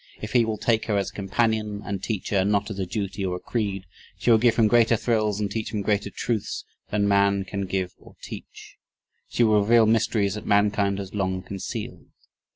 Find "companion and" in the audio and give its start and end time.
1.13-2.01